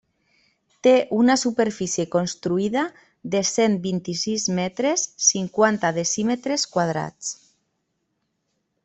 [0.85, 2.85] Té una superfície construïda
[3.35, 7.31] de cent vint-i-sis metres, cinquanta decímetres quadrats.